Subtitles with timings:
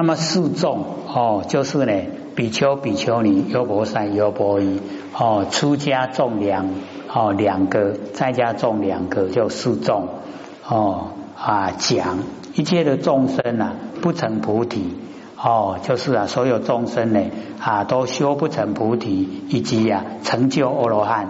[0.00, 0.82] 那么四众
[1.14, 1.92] 哦，就是呢，
[2.34, 4.80] 比丘、比丘尼、优婆塞、优婆夷
[5.14, 6.70] 哦，出家众两
[7.12, 10.08] 哦两个，在家众两个，就四众
[10.66, 12.20] 哦啊讲
[12.54, 14.96] 一切的众生啊，不成菩提
[15.36, 17.20] 哦，就是啊，所有众生呢
[17.60, 21.28] 啊都修不成菩提，以及呀成就阿罗汉，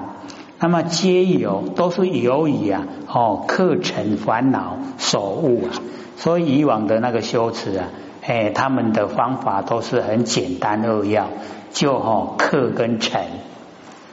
[0.61, 5.75] 那么皆有都是由于啊哦课程烦恼所悟啊，
[6.17, 7.89] 所以以往的那个修持啊。
[8.31, 11.27] 哎，他们的方法都是很简单扼要，
[11.73, 13.25] 就哈克跟尘，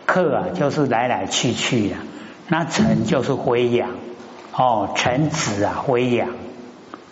[0.07, 1.99] 克啊就是来来去去啊，
[2.47, 3.91] 那尘就是灰氧
[4.55, 6.29] 哦，尘子啊灰氧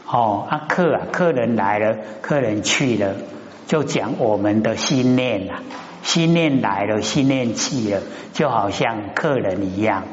[0.07, 3.13] 哦，啊客啊客人来了，客人去了，
[3.67, 5.61] 就讲我们的心念啊，
[6.01, 8.01] 心念来了，心念去了，
[8.33, 10.05] 就好像客人一样，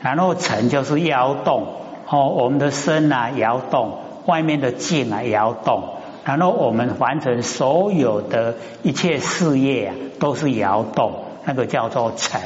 [0.00, 1.68] 然后尘就是摇动
[2.08, 5.90] 哦，我们的身啊摇动，外面的境啊摇动。
[6.24, 12.40] 然后我们完成所有的一切事业啊，都是摇动，那个叫做尘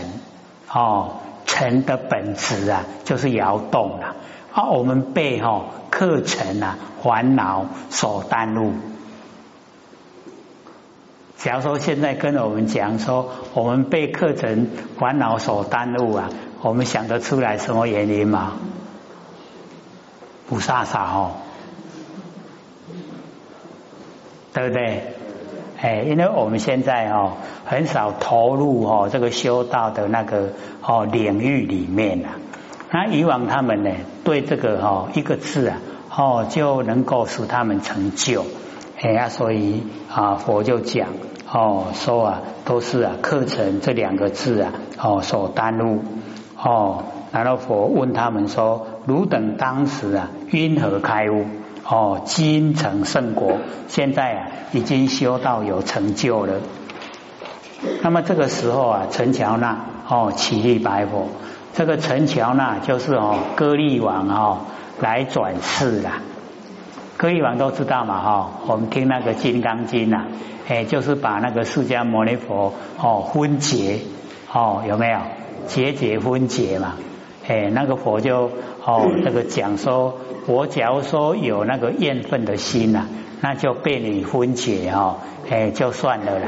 [0.68, 1.12] 哦，
[1.46, 4.16] 尘的本质啊，就是摇动了
[4.52, 4.64] 啊。
[4.70, 8.72] 我们被哈课程啊烦恼所耽误。
[11.36, 16.30] 假如说现在跟我们讲说，我们被课程烦恼所耽误啊，
[16.62, 18.54] 我们想得出来什么原因吗？
[20.48, 21.32] 不傻傻哦。
[24.58, 25.02] 对不对？
[25.80, 30.48] 哎，因为我们现在哦很少投入哦这个修道的那个
[30.82, 32.30] 哦领域里面啊。
[32.90, 33.90] 那以往他们呢
[34.24, 35.78] 对这个哦一个字啊
[36.12, 38.44] 哦就能够使他们成就。
[39.00, 41.10] 哎呀，所以啊佛就讲
[41.52, 46.02] 哦说啊都是啊课程这两个字啊哦所耽误
[46.60, 47.04] 哦。
[47.30, 51.44] 然后佛问他们说：汝等当时啊因何开悟？
[51.90, 56.60] 哦，金成圣果，现在啊已经修到有成就了。
[58.02, 61.28] 那么这个时候啊，陈乔那哦起立白佛，
[61.72, 64.58] 这个陈乔那就是哦歌利王哦
[65.00, 66.20] 来转世啦。
[67.16, 70.26] 歌利王都知道嘛哈，我们听那个金刚经呐，
[70.68, 74.00] 哎就是把那个释迦牟尼佛哦分解
[74.52, 75.20] 哦有没有
[75.66, 76.96] 结节分解嘛？
[77.48, 78.50] 哎那个佛就
[78.84, 80.18] 哦这个讲说。
[80.48, 83.06] 我假如说有那个怨愤的心呐，
[83.42, 85.16] 那就被你分解哦，
[85.50, 86.46] 哎，就算了啦。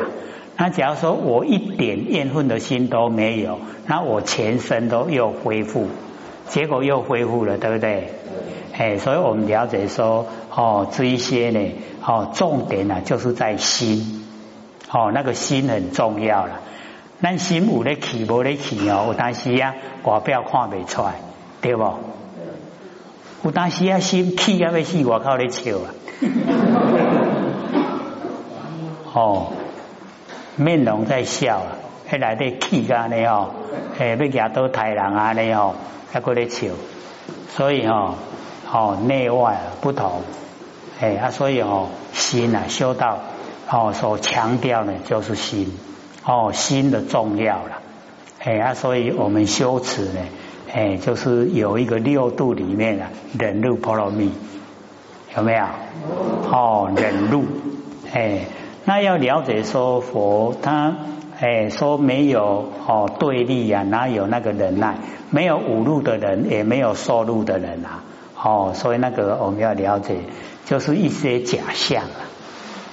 [0.57, 5.87] 那假如说我一点怨愤的心都没有，那我全身都又恢复，
[6.49, 8.09] 结果又恢复了，对不对？
[8.73, 11.61] 哎，所以我们了解说哦，这一些呢，
[12.03, 14.25] 哦，重点呢就是在心，
[14.91, 16.61] 哦，那个心很重要了。
[17.19, 19.75] 那心有咧起，无咧起哦，有当时啊，
[20.05, 21.17] 外表看不出来，
[21.61, 21.85] 对不？
[23.43, 25.89] 有当时啊，心气啊要死，我靠咧笑啊！
[29.15, 29.53] 哦，
[30.57, 31.73] 面容在笑啊，
[32.11, 33.51] 迄内底气啊尼哦，
[33.99, 35.75] 诶，要夹到太人啊尼哦，
[36.13, 36.69] 还过咧笑，
[37.57, 38.15] 所以哦，
[38.71, 40.21] 哦内外不同，
[41.01, 43.21] 诶啊，所以哦心啊修道
[43.71, 45.73] 哦所强调呢就是心，
[46.27, 47.79] 哦心的重要了，
[48.45, 50.21] 诶啊，所以我们修持呢。
[50.73, 54.31] 哎，就是有一个六度里面啊，忍辱波罗蜜，
[55.37, 55.65] 有没有？
[56.53, 57.45] 哦，忍辱，
[58.13, 58.43] 哎，
[58.85, 60.97] 那要了解说佛他
[61.41, 64.95] 哎说没有哦对立呀，哪有那个忍耐？
[65.31, 68.05] 没有五路的人，也没有受路的人啊，
[68.41, 70.19] 哦，所以那个我们要了解，
[70.67, 72.23] 就是一些假象啊，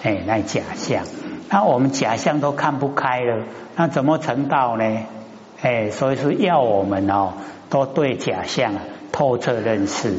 [0.02, 1.04] 哎，那假象，
[1.50, 3.44] 那我们假象都看不开了，
[3.76, 4.84] 那怎么成道呢？
[5.62, 7.34] 哎，所以是要我们哦。
[7.70, 8.74] 都对假象
[9.12, 10.14] 透彻认识，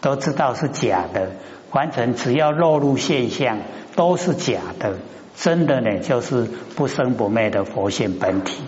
[0.00, 1.30] 都知道是假的。
[1.72, 3.58] 完成只要落入现象，
[3.96, 4.94] 都是假的。
[5.36, 8.62] 真的呢，就是不生不灭的佛性本体。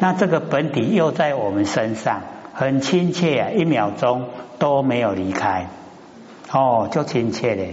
[0.00, 2.22] 那这个本体又在我们身上，
[2.54, 4.24] 很亲切啊，一秒钟
[4.58, 5.68] 都没有离开。
[6.50, 7.64] 哦，就亲切的。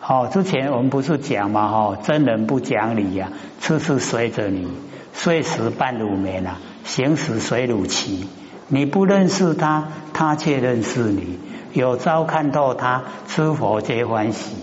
[0.00, 4.68] 哦，之前我们不是讲嘛，哈，真人不讲理呀，次次随着你，
[5.12, 8.26] 睡时半乳眠啊，行时随乳骑。
[8.68, 11.38] 你不认识他，他却认识你。
[11.72, 14.56] 有朝看透他，吃佛皆欢喜。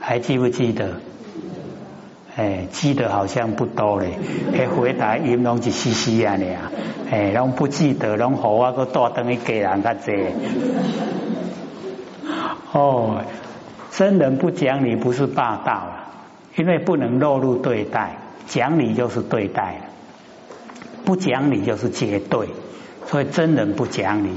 [0.00, 1.00] 还记不记得？
[2.36, 4.18] 哎，记得好像不多嘞。
[4.52, 6.72] 哎，回答音拢一丝丝啊，你啊，
[7.10, 10.12] 哎，拢不记得，拢好啊，个大灯一给人家坐。
[12.72, 13.20] 哦，
[13.92, 16.10] 真人不讲理不是霸道啊，
[16.56, 18.18] 因为不能落入对待，
[18.48, 19.80] 讲理就是对待，
[21.04, 22.48] 不讲理就是绝对。
[23.06, 24.30] 所以真人不讲理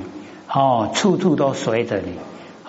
[0.53, 2.13] 哦，处处都随着你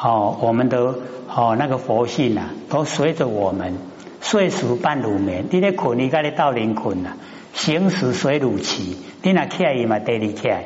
[0.00, 0.94] 哦，我们的
[1.28, 3.74] 哦那个佛性啊，都随着我们
[4.20, 5.46] 睡熟半如眠。
[5.50, 7.10] 你咧困，你该咧到临困呐，
[7.52, 8.96] 行时随如起。
[9.22, 10.64] 你那起来伊嘛带你起来。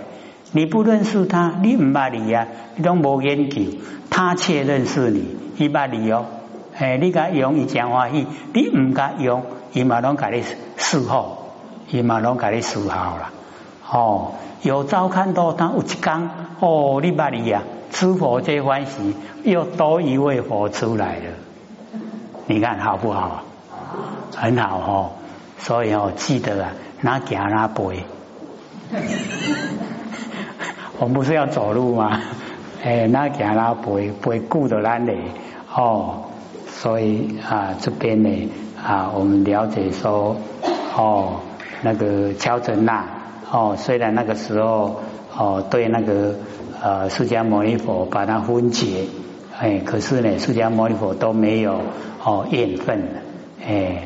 [0.53, 3.63] 你不认识他，你唔捌你呀，你都无研究，
[4.11, 6.27] 他却认识你，伊捌你哦。
[6.77, 10.43] 哎，你甲用伊讲欢喜，你唔甲用，伊嘛拢甲你
[10.79, 11.53] 伺候，
[11.91, 13.31] 伊嘛拢甲你伺候啦。
[13.93, 16.31] 哦，有朝看到他有一天，
[16.61, 21.25] 哦，你捌你呀，吃佛最欢喜，又多一位佛出来了。
[22.47, 23.43] 你看好不好？
[24.35, 25.11] 很好哦。
[25.59, 26.71] 所以哦，记得啊，
[27.03, 28.05] 哪行哪背。
[30.99, 32.19] 我们不是要走路吗？
[32.83, 35.13] 哎，那讲啦，不会不会顾得咱的
[35.75, 36.23] 哦。
[36.67, 38.51] 所以啊，这边呢
[38.83, 40.37] 啊，我们了解说
[40.97, 41.41] 哦，
[41.83, 43.05] 那个乔真那
[43.53, 45.03] 哦，虽然那个时候
[45.37, 46.35] 哦，对那个
[46.83, 49.05] 呃释迦牟尼佛把它分解，
[49.61, 51.83] 哎，可是呢，释迦牟尼佛都没有
[52.25, 53.03] 哦怨分
[53.63, 54.05] 哎，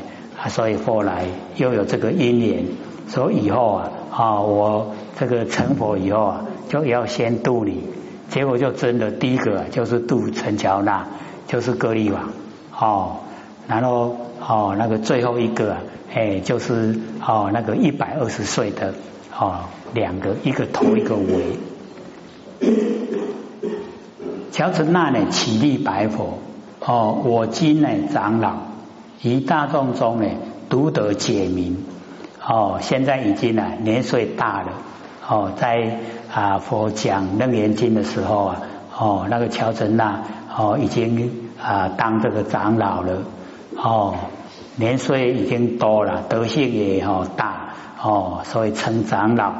[0.48, 1.26] 所以后来
[1.56, 2.64] 又有这个因缘，
[3.06, 6.44] 所以以后啊啊，我这个成佛以后啊。
[6.69, 7.84] 就要先渡你，
[8.28, 11.06] 结果就真的第一个就是渡陈乔那，
[11.46, 12.31] 就是歌利王
[12.76, 13.19] 哦，
[13.69, 15.78] 然后哦那个最后一个啊
[16.12, 18.94] 哎就是哦那个一百二十岁的
[19.38, 19.60] 哦
[19.94, 21.58] 两个一个头一个尾，
[24.52, 26.38] 乔成那呢起立白佛
[26.80, 28.54] 哦我今呢长老
[29.22, 30.28] 于大众中呢
[30.68, 31.84] 独得解明
[32.46, 34.72] 哦现在已经呢年岁大了
[35.28, 35.98] 哦在。
[36.28, 38.60] 啊，佛讲楞严经的时候啊，
[38.94, 40.22] 哦，那个乔成那
[40.54, 43.22] 哦，已经啊当这个长老了，
[43.74, 44.16] 哦，
[44.74, 47.56] 年岁已经多了，德性也哦大
[48.06, 49.53] 哦，所以称长老。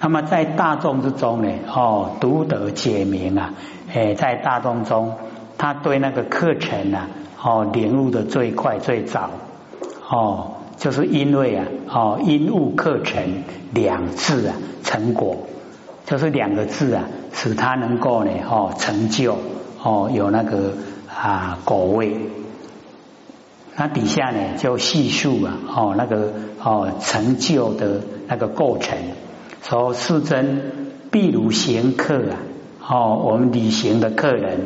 [0.00, 3.54] 那么在大众之中呢，哦，独得解明啊，
[3.94, 5.14] 哎，在大众中，
[5.56, 7.08] 他对那个课程啊，
[7.42, 9.30] 哦，领悟的最快最早，
[10.10, 15.36] 哦，就是因为啊，哦，因悟课程两字啊，成果。
[16.04, 19.38] 就是两个字啊，使他能够呢哦成就
[19.82, 20.72] 哦有那个
[21.08, 22.16] 啊果位。
[23.76, 26.32] 那底下呢就细数啊哦那个
[26.62, 28.98] 哦成就的那个过程。
[29.62, 30.60] 说世尊，
[31.10, 32.36] 譬如行客啊
[32.86, 34.60] 哦我们旅行的客人，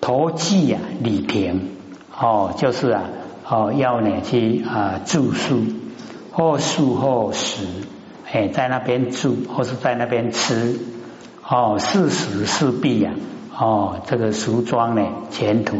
[0.00, 1.70] 投寄啊礼亭
[2.18, 3.04] 哦就是啊
[3.48, 5.62] 哦要呢去啊住宿
[6.32, 7.66] 或宿或食。
[8.32, 10.80] 哎，在那边住或是在那边吃，
[11.48, 13.12] 哦，是时是必呀，
[13.56, 15.76] 哦，这个俗装呢，前途，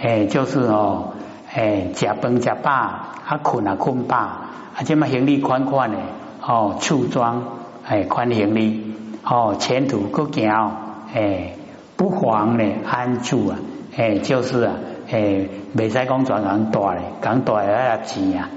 [0.00, 1.13] 哎，就是哦，
[1.54, 5.98] 哎，食饭食饱，啊困啊困饱，啊这么行李款款的，
[6.44, 7.44] 哦，处装，
[7.86, 10.72] 哎，款行李，哦，前途够行，
[11.14, 11.52] 哎，
[11.96, 13.58] 不妨呢安住啊，
[13.96, 14.74] 哎，就是啊，
[15.10, 18.50] 哎，未使讲专人大咧，讲大要钱啊，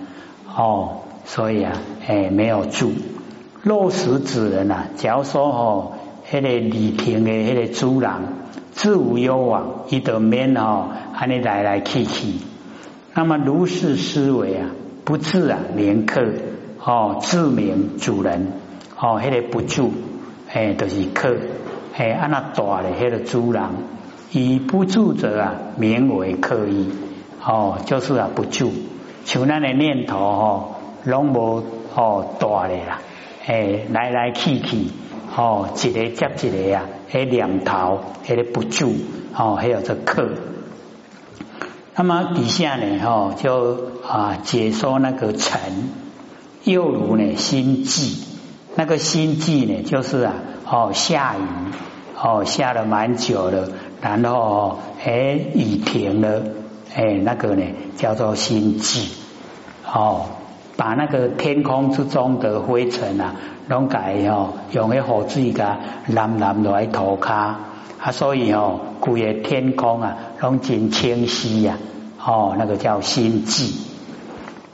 [0.56, 0.90] 哦。
[1.26, 1.74] 所以啊，
[2.08, 2.94] 哎，没有住。
[3.64, 5.92] 落实之人啊，假如说哦，
[6.32, 8.10] 那个礼亭的迄个主人
[8.72, 12.36] 自无忧往，伊得免哦，安尼来来去去。
[13.18, 14.70] 那么如是思维啊，
[15.04, 16.22] 不自啊，连客
[16.86, 18.54] 哦，自名主人
[18.96, 19.92] 哦，那个不住，
[20.54, 21.36] 哎，都是客，
[21.96, 23.64] 哎，安那大的迄个主人，
[24.32, 26.92] 以不住者啊，名为客意
[27.44, 28.72] 哦，就是啊，不住，
[29.26, 30.70] 像那个念头哦。
[31.04, 31.64] 拢无
[31.96, 33.00] 哦大的啦，
[33.48, 34.90] 诶来来去去
[35.36, 38.94] 哦一个接一个啊，迄两头迄个不住
[39.36, 40.30] 哦，还有这客。
[42.00, 43.76] 那么底下呢，哦就
[44.08, 45.60] 啊解说那个尘，
[46.64, 48.24] 又如呢心悸，
[48.76, 50.36] 那个心悸呢，就是啊
[50.70, 51.42] 哦下雨
[52.22, 56.44] 哦下了蛮久了，然后诶雨停了，
[56.94, 57.64] 诶那个呢
[57.96, 59.10] 叫做心悸
[59.92, 60.28] 哦。
[60.76, 63.34] 把那个天空之中的灰尘啊，
[63.68, 67.56] 拢改哦，用个火水噶蓝蓝来涂骹
[68.08, 71.78] 啊，所以哦，古个天空啊，拢真清晰呀，
[72.26, 73.82] 哦，那个叫心际。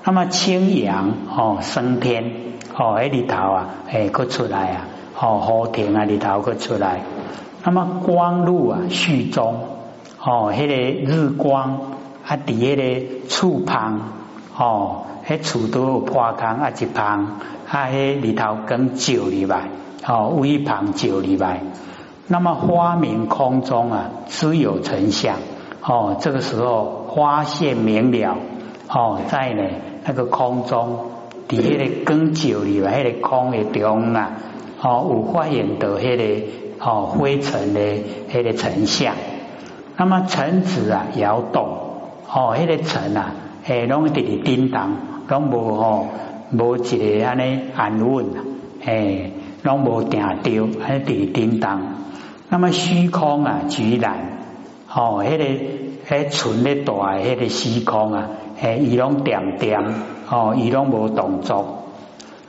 [0.03, 2.31] 那么清阳哦，升天
[2.77, 4.85] 哦，喺里头啊，诶，佢出来啊，
[5.19, 7.01] 哦，好天啊，里头佢出来。
[7.63, 9.61] 那么光路啊，旭中
[10.23, 11.79] 哦，迄个日光
[12.27, 14.11] 啊，伫迄个处旁
[14.55, 15.05] 哦。
[15.27, 19.69] 迄厝都有破空啊，一旁啊，迄里头更照入来，
[20.05, 21.63] 哦，微旁照入来。
[22.33, 25.35] 那么花明空中啊，只有成像，
[25.83, 28.37] 哦，这个时候花现明了，
[28.89, 29.61] 哦，在呢
[30.03, 31.11] 那个空中，
[31.47, 34.31] 伫迄个光照入来，迄个空的中啊，
[34.81, 36.47] 哦，有发现到迄个
[36.79, 37.79] 哦灰尘的
[38.31, 39.13] 迄个尘相。
[39.95, 41.67] 那么尘子啊摇动，
[42.27, 43.31] 哦，迄个尘啊，
[43.67, 44.97] 诶，拢直直叮当，
[45.27, 46.07] 拢无吼
[46.51, 48.41] 无一个安尼安稳啊，
[48.85, 52.01] 诶，拢无定调，安尼直直叮当。
[52.53, 54.43] 那么虚空啊，居然
[54.93, 55.43] 哦，迄个
[56.07, 58.29] 迄存咧大诶迄个虚空啊，
[58.62, 59.83] 诶，伊拢点点，
[60.29, 61.86] 哦，伊拢无动作。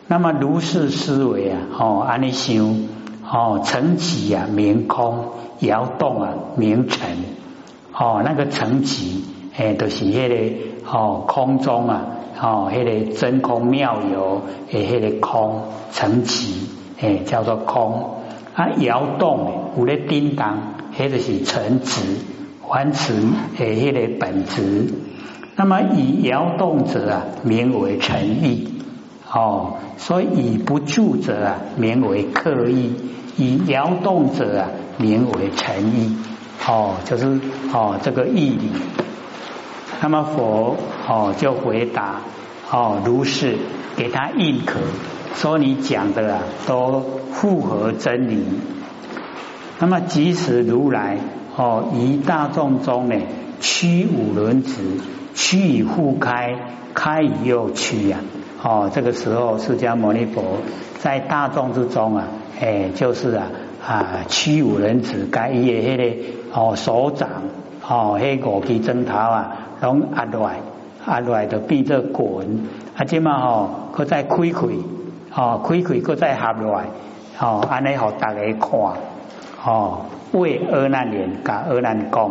[0.06, 2.86] 那么如是思维啊，哦，安尼想，
[3.32, 5.28] 哦，成极啊，明空
[5.60, 7.16] 摇动啊，明尘，
[7.98, 9.24] 哦，那个成极，
[9.56, 10.34] 诶，都是迄个
[10.92, 12.02] 哦，空中啊，
[12.42, 16.68] 哦，迄个真空妙有诶，迄个空成极，
[17.00, 18.16] 诶，叫做空。
[18.54, 22.00] 啊，摇动有咧叮当，迄就是成质，
[22.68, 23.14] 凡此
[23.58, 24.94] 诶，迄个本质。
[25.56, 28.68] 那么以摇动者啊，名为诚意。
[29.32, 32.92] 哦，所以以不住者啊，名为刻意；
[33.36, 34.68] 以摇动者啊，
[34.98, 36.16] 名为诚意。
[36.66, 37.40] 哦，就是
[37.72, 38.70] 哦这个义理。
[40.00, 40.76] 那么佛
[41.08, 42.20] 哦就回答
[42.70, 43.56] 哦如是，
[43.96, 44.78] 给他认可。
[45.34, 48.42] 说你讲的啊，都符合真理。
[49.78, 51.18] 那么即使如来
[51.56, 53.16] 哦，于大众中呢，
[53.60, 54.80] 屈五轮子，
[55.34, 56.56] 屈以复开，
[56.94, 58.18] 开以又屈呀。
[58.62, 60.42] 哦，这个时候释迦牟尼佛
[61.00, 62.24] 在大众之中啊，
[62.60, 63.46] 哎，就是啊
[63.86, 67.28] 啊，屈五轮子，该伊的迄个哦手掌
[67.86, 70.60] 哦，迄五支针头啊，拢压落来，
[71.06, 72.46] 压落来就变作滚，
[72.96, 74.68] 啊，即嘛吼，佢再开开。
[75.36, 76.84] 哦，开开搁再合落来，
[77.40, 78.70] 哦，安尼互大家看，
[79.64, 82.30] 哦，为阿难言，甲阿难讲，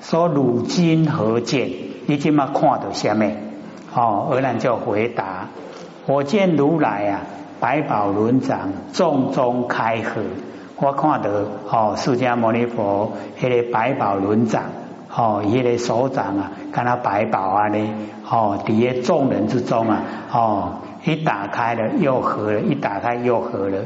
[0.00, 1.68] 说如今何见？
[2.06, 3.26] 你今嘛看到什么？
[3.94, 5.48] 哦，阿难就回答：
[6.06, 7.20] 我见如来啊，
[7.60, 10.22] 百宝轮掌，重中开合。
[10.76, 11.28] 我看到
[11.68, 14.62] 哦，释迦牟尼佛迄个百宝轮掌，
[15.14, 17.78] 哦，伊个手掌啊，跟他百宝啊呢，
[18.28, 20.72] 哦，伫个众人之中啊，哦。
[21.02, 23.78] 一打开了又合了，一打开又合了。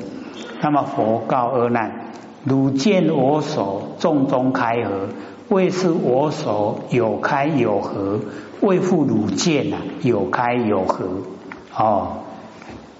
[0.60, 2.10] 那么佛告阿难：
[2.42, 5.08] 汝见我手众中开合，
[5.48, 8.18] 为是我手有开有合，
[8.62, 11.04] 为复汝见啊有开有合。
[11.78, 12.16] 哦，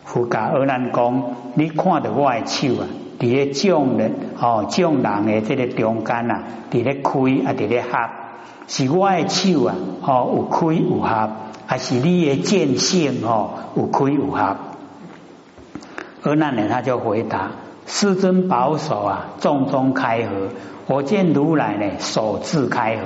[0.05, 1.23] 佛告阿难讲：
[1.55, 2.87] 你看到我的手啊，
[3.19, 7.11] 伫咧众人哦众人的这个中间啊，伫咧开
[7.51, 7.99] 啊伫咧合，
[8.67, 11.31] 是我的手啊，哦有开有合。
[11.67, 14.57] 还是你的见性哦，有开有合。
[16.23, 17.53] 而那呢，他就回答：
[17.87, 20.49] 师尊保守啊，众中开合。
[20.87, 23.03] 我见如来呢，手自开合。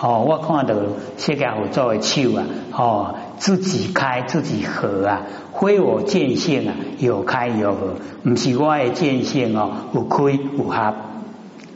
[0.00, 0.74] 哦，我看到
[1.18, 5.22] 释迦佛做的手啊，哦，自己开自己合啊，
[5.52, 10.94] 非我见性啊，有开有合，不是我的见性哦，有开有合。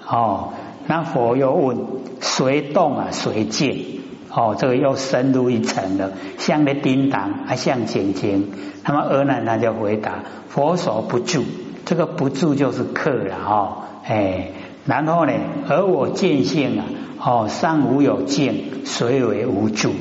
[0.09, 0.49] 哦，
[0.87, 1.79] 那佛又问：
[2.21, 3.09] 谁动啊？
[3.11, 4.01] 谁静？
[4.35, 8.49] 哦，这个又深入一层了，像的叮当，还像晶晶。
[8.85, 11.45] 那么阿难他就回答：佛所不住，
[11.85, 14.49] 这个不住就是客了哦，哎，
[14.87, 15.33] 然后呢，
[15.69, 16.85] 而我见性啊，
[17.23, 19.93] 哦，上无有静，谁为无住？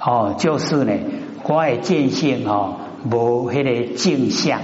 [0.00, 0.92] 哦，就是呢，
[1.44, 4.60] 我的见性哦，无迄个镜相，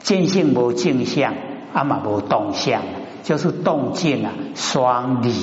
[0.00, 1.34] 见性无镜相，
[1.72, 2.82] 阿嘛无动相，
[3.28, 5.34] 就是动静啊，双离。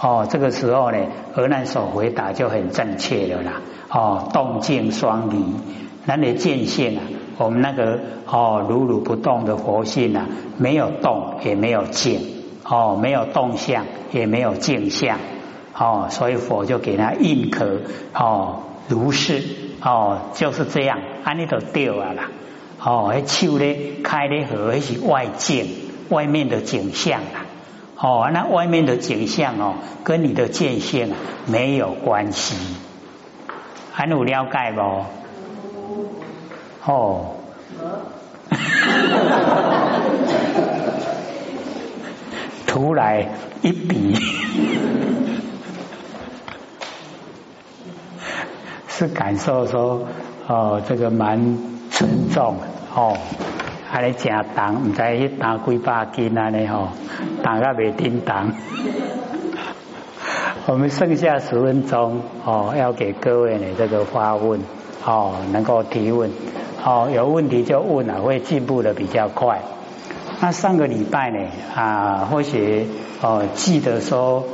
[0.00, 0.98] 哦，这个时候呢，
[1.34, 3.62] 河南所回答就很正确了啦。
[3.88, 5.44] 哦，动静双离，
[6.04, 7.02] 那你见性啊，
[7.36, 12.20] 我们那个哦如如不动的佛性啊，没有动也没有静，
[12.64, 15.18] 哦，没有动相也没有静相，
[15.76, 17.80] 哦，所以佛就给他认可，
[18.14, 19.42] 哦，如是，
[19.82, 22.30] 哦，就是这样，安尼就对啊啦。
[22.80, 25.66] 哦，那手咧开咧合，那是外境，
[26.10, 27.46] 外面的景象啊。
[28.02, 29.74] 哦，那外面的景象哦，
[30.04, 31.12] 跟你的见性
[31.46, 32.56] 没有关系，
[33.92, 34.80] 还有了解不？
[36.90, 37.34] 哦，
[42.66, 43.28] 突来
[43.60, 44.14] 一笔，
[48.88, 50.08] 是感受说
[50.46, 51.58] 哦，这个蛮
[51.90, 52.56] 沉重
[52.94, 53.14] 哦。
[53.92, 56.48] 还咧正重，唔知去打几百斤啊？
[56.50, 56.90] 尼吼，
[57.42, 58.52] 打个未叮当。
[60.66, 64.60] 我们剩下十分钟哦，要给各位呢这个发问
[65.04, 66.30] 哦，能够提问
[66.84, 69.60] 哦，有问题就问啊，会进步的比较快。
[70.40, 72.86] 那上个礼拜呢啊，或许
[73.20, 74.44] 哦记得说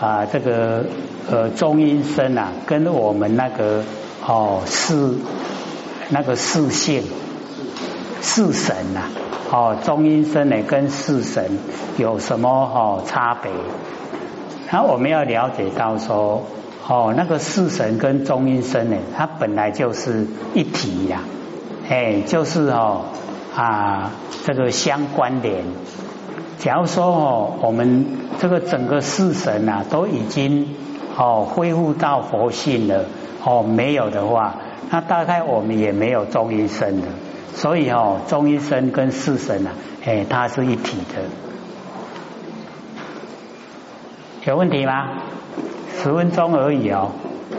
[0.00, 0.84] 啊，这个
[1.28, 3.82] 呃中阴身啊，跟我们那个
[4.24, 5.16] 哦是
[6.10, 7.02] 那个视性。
[8.26, 9.02] 四神呐，
[9.52, 11.58] 哦中阴身呢跟四神
[11.98, 13.52] 有什么哦差别？
[14.70, 16.42] 然后我们要了解到说
[16.88, 21.20] 哦那个四神跟中阴身呢，它本来就是一体呀，
[21.90, 23.02] 哎就是哦
[23.54, 24.10] 啊
[24.44, 25.62] 这个相关联。
[26.58, 28.06] 假如说哦我们
[28.38, 30.74] 这个整个四神啊都已经
[31.18, 33.04] 哦恢复到佛性了
[33.44, 34.54] 哦没有的话。
[34.90, 37.08] 那大概我们也没有中阴身的，
[37.54, 39.72] 所以哦，中医生跟四神啊，
[40.04, 41.22] 哎，它是一体的。
[44.44, 45.22] 有问题吗？
[45.96, 47.12] 十分钟而已哦，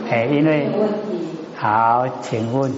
[0.08, 0.70] 哎，因为
[1.56, 2.72] 好，请问。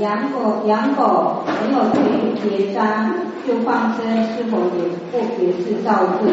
[0.00, 1.98] 养狗养狗没有去
[2.40, 3.14] 结扎
[3.46, 4.04] 就放生，
[4.36, 4.78] 是否也
[5.10, 6.32] 不也是造罪？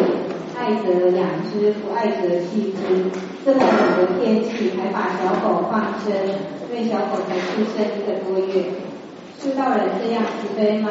[0.57, 3.09] 爱则养之，不爱则弃之。
[3.43, 6.13] 这么冷的天气，还把小狗放生，
[6.69, 8.65] 因为小狗才出生一个多月。
[9.39, 10.89] 修道人这样慈悲吗？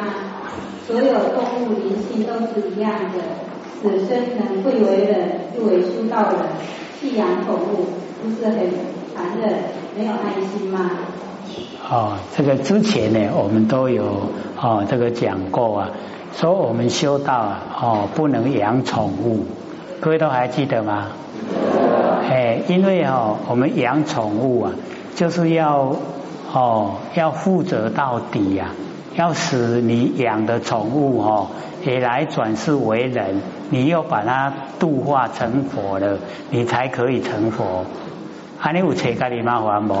[0.85, 3.21] 所有动物灵性都是一样的，
[3.81, 6.39] 此生能贵为人，就为修道人。
[6.99, 7.87] 弃养宠物，
[8.21, 8.57] 不是很
[9.15, 9.53] 残忍，
[9.97, 10.91] 没有爱心吗？
[11.89, 14.03] 哦，这个之前呢，我们都有
[14.61, 15.89] 哦，这个讲过啊，
[16.33, 19.45] 说我们修道啊，哦，不能养宠物。
[19.99, 21.07] 各位都还记得吗？
[22.29, 24.71] 哎，因为哦，我们养宠物啊，
[25.15, 25.95] 就是要
[26.53, 28.67] 哦，要负责到底呀，
[29.15, 31.47] 要使你养的宠物哦，
[31.85, 36.17] 也来转世为人，你又把它度化成佛了，
[36.49, 37.85] 你才可以成佛。
[38.61, 39.95] 啊，你有切家里麻烦不？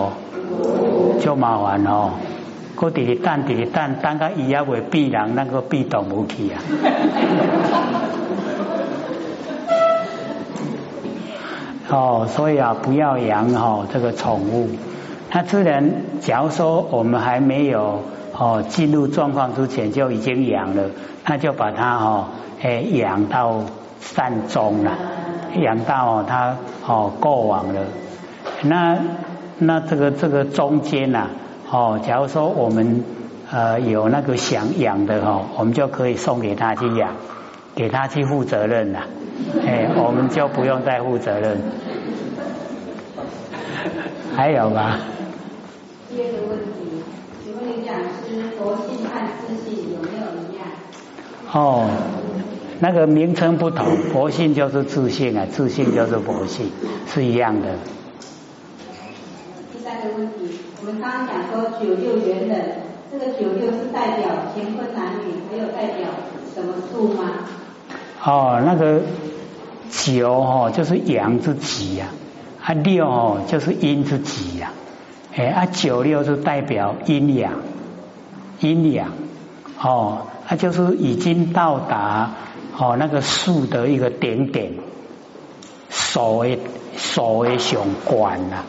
[1.19, 2.11] 就麻烦哦，
[2.75, 6.61] 搁弟弟等弟弟等，等个伊也会变人，那个变动物去啊。
[11.89, 14.69] 哦，所以啊，不要养哦这个宠物。
[15.31, 18.03] 那自然，假如说我们还没有
[18.37, 20.83] 哦进入状况之前就已经养了，
[21.25, 22.25] 那就把它哦
[22.61, 23.61] 诶养到
[23.99, 24.91] 善终了，
[25.59, 27.81] 养到它哦过往了。
[28.63, 28.99] 那
[29.57, 31.29] 那这个这个中间呐，
[31.69, 33.03] 哦，假如说我们
[33.51, 37.15] 呃有那个想养的哈，我们就可以送给他去养，
[37.75, 39.03] 给他去负责任了。
[39.65, 41.57] 哎，我们就不用再负责任。
[44.35, 44.99] 还有吗？
[46.09, 47.03] 第二个问题，
[47.43, 50.67] 请问你讲是佛性和自信有没有一样？
[51.51, 51.89] 哦，
[52.79, 56.71] 那个名称不同，佛性就是自信啊，自信就是佛性，
[57.07, 57.67] 是一样的。
[59.73, 62.75] 第三个问题，我刚刚讲说九六元人，
[63.11, 66.07] 这个九六是代表乾坤男女，还有代表
[66.53, 67.31] 什么数吗？
[68.23, 69.01] 哦，那个。
[69.93, 72.07] 九哦，就是阳之极呀，
[72.63, 74.71] 啊六哦，就是阴之极呀，
[75.35, 77.55] 哎啊九六是代表阴阳，
[78.61, 79.09] 阴阳
[79.77, 82.31] 哦，它就是已经到达
[82.77, 84.75] 哦那个数的一个点点，
[85.89, 86.57] 所谓
[86.95, 88.63] 所谓雄关呐，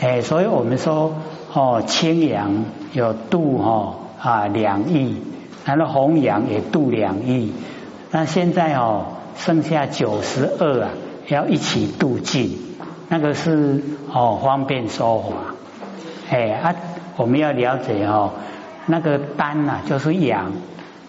[0.00, 1.14] 哎，所以我们说
[1.52, 5.16] 哦清阳有度哦啊两亿，
[5.64, 7.52] 然后红阳也度两亿，
[8.10, 9.14] 那现在哦。
[9.38, 10.90] 剩下九十二啊，
[11.28, 12.58] 要一起度尽，
[13.08, 13.80] 那个是
[14.12, 15.54] 哦方便说法，
[16.28, 16.74] 哎啊，
[17.16, 18.32] 我们要了解哦，
[18.86, 20.54] 那个单呐就是阳，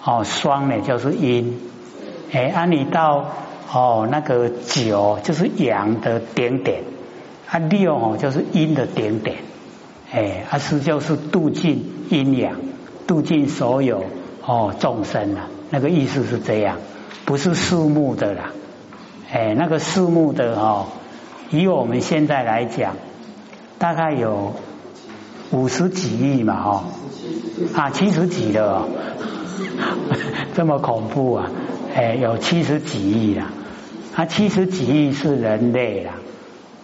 [0.03, 1.59] 哦双呢就是阴，
[2.31, 3.31] 哎啊你到
[3.73, 6.83] 哦那个九就是阳的点点，
[7.49, 9.37] 啊六哦就是阴的点点，
[10.11, 12.55] 哎啊是就是度尽阴阳，
[13.07, 14.05] 度尽所有
[14.45, 16.77] 哦众生啊，那个意思是这样。
[17.25, 18.51] 不是树木的啦，
[19.31, 20.87] 哎，那个树木的哦，
[21.51, 22.95] 以我们现在来讲，
[23.77, 24.53] 大概有
[25.51, 26.83] 五十几亿嘛，哦，
[27.75, 28.87] 啊，七十几的哦，
[30.55, 31.51] 这么恐怖啊，
[31.95, 33.51] 哎，有七十几亿啦，
[34.15, 36.13] 啊，七十几亿是人类啦，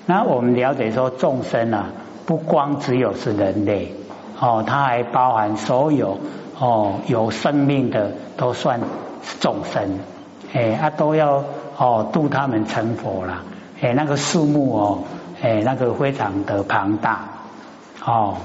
[0.05, 1.91] 那我们了解说众生啊，
[2.25, 3.93] 不光只有是人类，
[4.39, 6.19] 哦，它还包含所有
[6.59, 8.81] 哦有生命的都算
[9.39, 9.99] 众生。
[10.53, 11.43] 哎，啊都要
[11.77, 13.43] 哦度他们成佛了，
[13.81, 15.03] 哎那个数目哦，
[15.41, 17.27] 哎那个非常的庞大
[18.05, 18.38] 哦，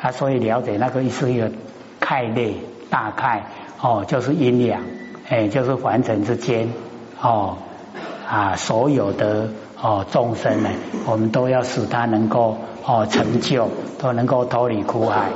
[0.00, 1.52] 啊所以了解那个是一个
[2.00, 2.56] 概类
[2.90, 3.44] 大概
[3.80, 4.82] 哦就是阴阳，
[5.28, 6.68] 哎就是凡尘之间
[7.20, 7.58] 哦
[8.28, 9.48] 啊所有的
[9.82, 10.68] 哦众生呢，
[11.06, 15.30] 我们都要使他能够哦成就，都能够脱离苦海。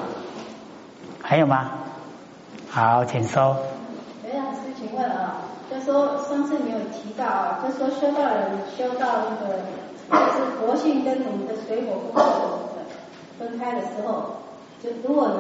[1.23, 1.71] 还有吗？
[2.71, 3.57] 好，请说。
[4.23, 5.37] 刘老师，请问啊。
[5.71, 9.57] 就说上次没有提到啊，就说修道人修到那个
[10.11, 12.23] 就是佛性跟我们的水火不可
[13.39, 14.37] 分开的时候，
[14.81, 15.31] 就如果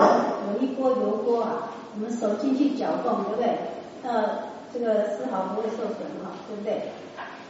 [0.50, 1.50] 有一锅油锅啊，
[1.94, 3.58] 我们手进去搅动，对不对？
[4.02, 4.24] 那，
[4.72, 6.90] 这个丝毫不会受损哈，对不对？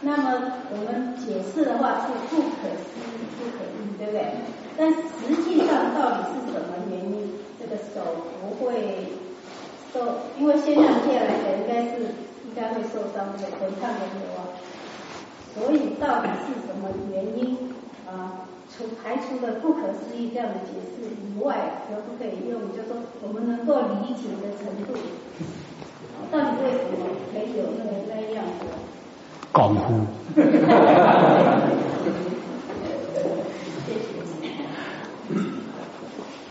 [0.04, 4.36] 那么我们解释的话是不可思议、不可议，对不对？
[4.76, 9.08] 但实际上到底是什么原因，这个手不会
[9.92, 10.20] 受？
[10.38, 12.04] 因为现象界来讲，应该是
[12.44, 14.44] 应该会受伤的，滚烫的油啊。
[15.54, 17.72] 所以到底是什么原因
[18.06, 18.44] 啊？
[18.76, 22.60] 除排除了不可思议这样的解释以外，可不可以用？
[22.76, 24.98] 就说我们能够理解的程度，
[26.32, 28.66] 到底为什么可以有那个那样子？
[29.54, 30.06] 功夫。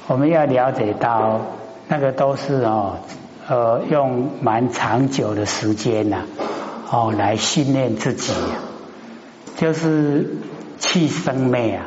[0.07, 1.41] 我们要了解到，
[1.89, 2.99] 那个都是哦，
[3.47, 6.23] 呃，用蛮长久的时间呐，
[6.89, 8.33] 哦，来训练自己，
[9.57, 10.37] 就是
[10.79, 11.85] 气生灭啊。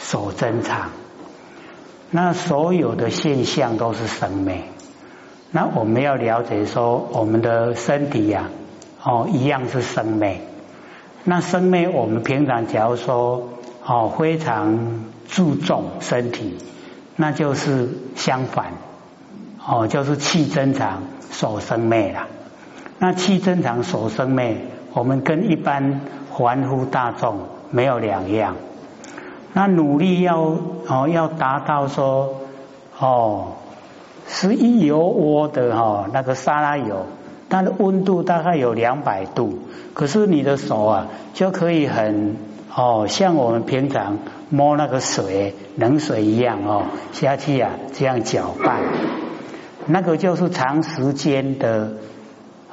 [0.00, 0.90] 守珍藏，
[2.12, 4.62] 那所有的现象都是生灭。
[5.50, 8.48] 那我们要了解说，我们的身体呀，
[9.02, 10.40] 哦，一样是生灭。
[11.24, 13.48] 那生灭，我们平常假如说
[13.84, 16.58] 哦，非常注重身体，
[17.16, 18.72] 那就是相反，
[19.66, 22.26] 哦，就是气增长所生灭了。
[22.98, 24.56] 那气增长所生灭，
[24.94, 26.00] 我们跟一般
[26.36, 28.56] 凡夫大众没有两样。
[29.52, 30.38] 那努力要
[30.88, 32.34] 哦，要达到说
[32.98, 33.52] 哦，
[34.26, 37.06] 是一油窝的哈那个沙拉油，
[37.48, 39.58] 它的温度大概有两百度，
[39.94, 42.36] 可是你的手啊就可以很
[42.74, 44.18] 哦，像我们平常
[44.50, 48.82] 摸那个水冷水一样哦下去啊这样搅拌，
[49.86, 51.94] 那个就是长时间的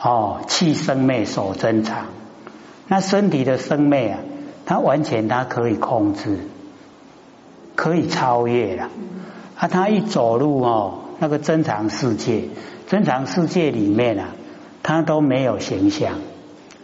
[0.02, 2.06] 哦气生脉所增长，
[2.88, 4.20] 那身体的生脉啊，
[4.66, 6.40] 它完全它可以控制。
[7.78, 8.90] 可以超越了
[9.58, 9.68] 啊！
[9.68, 12.46] 他一走路哦，那个珍藏世界，
[12.88, 14.30] 珍藏世界里面啊，
[14.88, 16.13] 他都没有形象，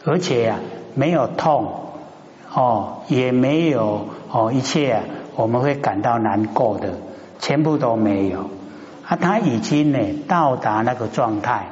[0.05, 0.59] 而且啊，
[0.95, 1.71] 没有痛
[2.51, 5.03] 哦，也没有哦，一切啊，
[5.35, 6.95] 我们会感到难过的，
[7.37, 8.49] 全部都没有
[9.07, 9.15] 啊！
[9.21, 11.67] 他已经呢到达那个状态，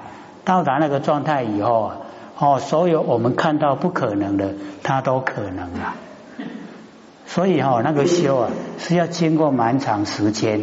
[0.45, 1.97] 到达那个状态以后啊，
[2.37, 5.95] 哦，所有我们看到不可能的，他都可能了。
[7.25, 10.61] 所以哈，那个修啊是要经过蛮长时间。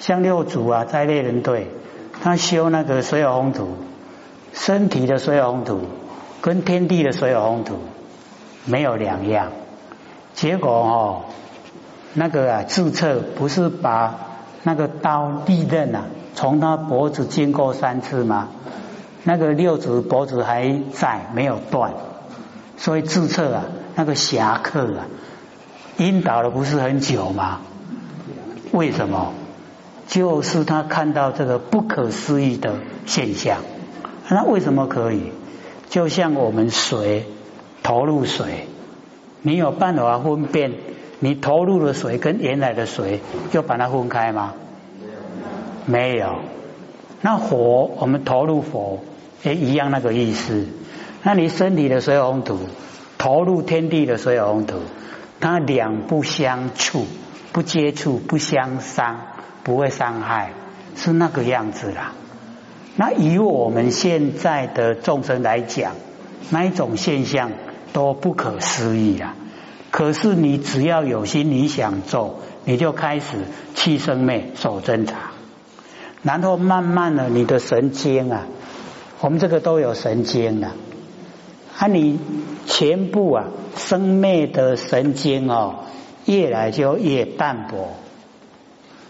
[0.00, 1.68] 像六祖啊，在猎人队，
[2.20, 3.76] 他修那个水有风土，
[4.58, 5.80] 身体的水有风土
[6.42, 7.78] 跟天地的水有风土
[8.64, 9.52] 没有两样。
[10.34, 11.22] 结果哦，
[12.12, 14.14] 那个啊，自测不是把
[14.64, 18.48] 那个刀利刃啊，从他脖子经过三次吗？
[19.22, 21.92] 那个六指脖子还在，没有断，
[22.76, 25.06] 所以自测啊，那个侠客啊。
[25.98, 27.60] 引导了不是很久吗？
[28.72, 29.32] 为什么？
[30.08, 32.74] 就是他看到这个不可思议的
[33.06, 33.58] 现象。
[34.28, 35.32] 那为什么可以？
[35.90, 37.26] 就像我们水
[37.82, 38.66] 投入水，
[39.42, 40.72] 你有办法分辨
[41.18, 44.54] 你投入的水跟原来的水，就把它分开吗？
[45.86, 46.40] 没有。
[47.22, 49.00] 那火，我们投入火
[49.42, 50.66] 也一样那个意思。
[51.22, 52.58] 那你身体的水红土
[53.16, 54.76] 投入天地的水红土。
[55.40, 57.06] 它两不相触，
[57.52, 59.20] 不接触，不相伤，
[59.62, 60.50] 不会伤害，
[60.96, 62.12] 是那个样子啦。
[63.00, 65.92] 那以我们现在的众生来讲，
[66.50, 67.52] 那一种现象
[67.92, 69.36] 都不可思议啊。
[69.92, 73.36] 可是你只要有心，你想做，你就开始
[73.76, 75.14] 气生灭守珍藏，
[76.24, 78.48] 然后慢慢的你的神经啊，
[79.20, 80.72] 我们这个都有神经的。
[81.78, 82.18] 啊，你
[82.66, 83.44] 全部啊
[83.76, 85.84] 生灭的神经哦，
[86.26, 87.94] 越来就越淡薄，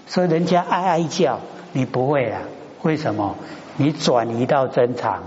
[0.07, 1.41] 所以人家哀哀叫，
[1.73, 2.43] 你不会啊？
[2.83, 3.35] 为什么？
[3.81, 5.23] 你转移到珍藏，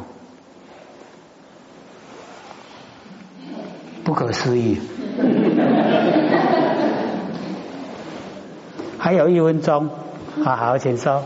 [4.04, 4.78] 不可思议。
[8.98, 9.90] 还有一分钟，
[10.44, 11.24] 好好，请说。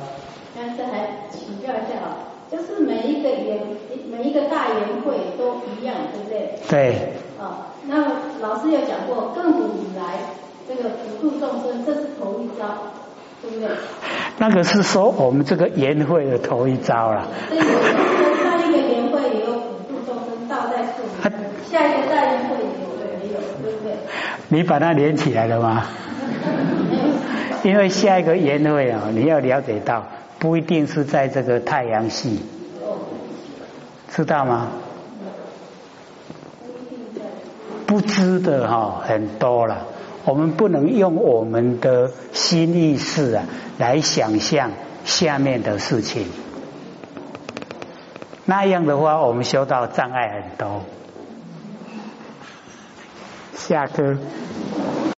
[0.55, 3.59] 但是还请教一下啊，就是每一个圆
[4.11, 6.59] 每一个大圆会都一样，对不对？
[6.69, 7.13] 对。
[7.41, 8.05] 啊，那
[8.39, 10.19] 老师有讲过，亘古以来
[10.69, 12.65] 这个普度众生，这是头一招，
[13.49, 13.75] 对不对？
[14.37, 17.27] 那个是说我们这个研会的头一招了。
[17.49, 17.59] 对，
[18.43, 21.35] 上一个年会也有普度众生，道在树里；
[21.69, 23.95] 下一个大研会也有，也有，对不对？
[24.49, 25.85] 你把它连起来了吗？
[27.63, 30.05] 因为下一个研会啊，你要了解到，
[30.37, 32.41] 不一定是在这个太阳系。
[34.09, 34.69] 知道吗？
[37.85, 39.85] 不知的哈很多了，
[40.25, 43.45] 我们不能用我们的心意识啊
[43.77, 44.71] 来想象
[45.05, 46.25] 下面的事情，
[48.45, 50.83] 那样的话，我们修道障碍很多。
[53.53, 54.17] 下课。